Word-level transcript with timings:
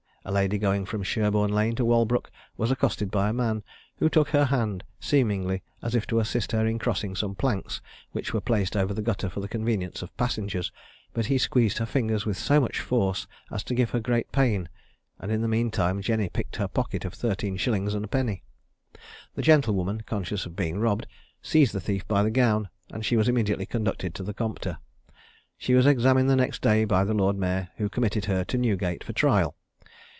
A 0.23 0.31
lady 0.31 0.59
going 0.59 0.85
from 0.85 1.01
Sherborne 1.01 1.51
lane 1.51 1.73
to 1.77 1.83
Walbrook 1.83 2.29
was 2.55 2.69
accosted 2.69 3.09
by 3.09 3.29
a 3.29 3.33
man, 3.33 3.63
who 3.95 4.07
took 4.07 4.29
her 4.29 4.45
hand, 4.45 4.83
seemingly 4.99 5.63
as 5.81 5.95
if 5.95 6.05
to 6.05 6.19
assist 6.19 6.51
her 6.51 6.63
in 6.63 6.77
crossing 6.77 7.15
some 7.15 7.33
planks 7.33 7.81
which 8.11 8.31
were 8.31 8.39
placed 8.39 8.77
over 8.77 8.93
the 8.93 9.01
gutter 9.01 9.29
for 9.29 9.39
the 9.39 9.47
convenience 9.47 10.03
of 10.03 10.15
passengers; 10.17 10.71
but 11.13 11.25
he 11.25 11.39
squeezed 11.39 11.79
her 11.79 11.87
fingers 11.87 12.23
with 12.23 12.37
so 12.37 12.61
much 12.61 12.79
force 12.81 13.25
as 13.51 13.63
to 13.63 13.73
give 13.73 13.89
her 13.89 13.99
great 13.99 14.31
pain, 14.31 14.69
and 15.19 15.31
in 15.31 15.41
the 15.41 15.47
mean 15.47 15.71
time 15.71 16.03
Jenny 16.03 16.29
picked 16.29 16.57
her 16.57 16.67
pocket 16.67 17.03
of 17.03 17.15
thirteen 17.15 17.57
shillings 17.57 17.95
and 17.95 18.05
a 18.05 18.07
penny. 18.07 18.43
The 19.33 19.41
gentlewoman, 19.41 20.01
conscious 20.01 20.45
of 20.45 20.55
being 20.55 20.77
robbed, 20.77 21.07
seized 21.41 21.73
the 21.73 21.81
thief 21.81 22.07
by 22.07 22.21
the 22.21 22.29
gown, 22.29 22.69
and 22.91 23.03
she 23.03 23.17
was 23.17 23.27
immediately 23.27 23.65
conducted 23.65 24.13
to 24.13 24.23
the 24.23 24.35
Compter. 24.35 24.77
She 25.57 25.73
was 25.73 25.87
examined 25.87 26.29
the 26.29 26.35
next 26.35 26.61
day 26.61 26.85
by 26.85 27.05
the 27.05 27.15
lord 27.15 27.37
mayor, 27.37 27.69
who 27.77 27.89
committed 27.89 28.25
her 28.25 28.43
to 28.43 28.59
Newgate 28.59 29.03
for 29.03 29.13
trial. 29.13 29.55